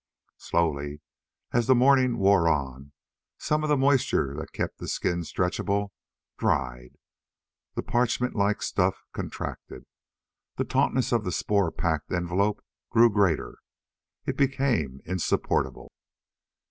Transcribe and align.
Slowly, 0.39 0.99
as 1.53 1.67
the 1.67 1.75
morning 1.75 2.17
wore 2.17 2.49
on, 2.49 2.91
some 3.37 3.61
of 3.61 3.69
the 3.69 3.77
moisture 3.77 4.33
that 4.35 4.51
kept 4.51 4.79
the 4.79 4.87
skin 4.87 5.19
stretchable 5.21 5.91
dried. 6.39 6.97
The 7.75 7.83
parchment 7.83 8.33
like 8.35 8.63
stuff 8.63 9.03
contracted. 9.13 9.85
The 10.55 10.63
tautness 10.65 11.11
of 11.11 11.23
the 11.23 11.31
spore 11.31 11.71
packed 11.71 12.11
envelope 12.11 12.65
grew 12.89 13.11
greater. 13.13 13.59
It 14.25 14.37
became 14.37 15.01
insupportable. 15.05 15.91